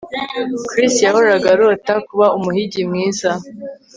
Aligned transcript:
Chris 0.69 0.93
yahoraga 1.05 1.47
arota 1.55 1.93
kuba 2.07 2.25
umuhigi 2.37 2.81
mwiza 2.89 3.29